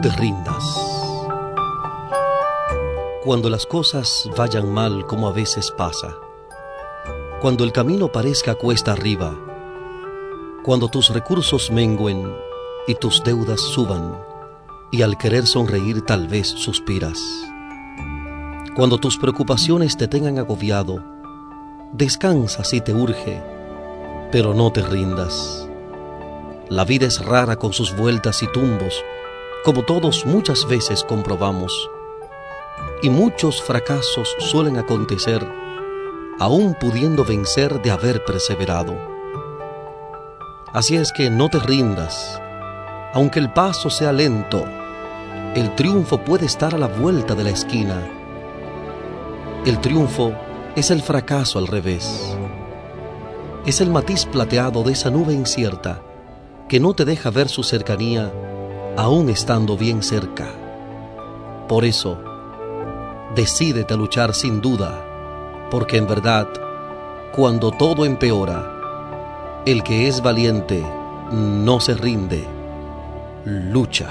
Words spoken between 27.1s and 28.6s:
rara con sus vueltas y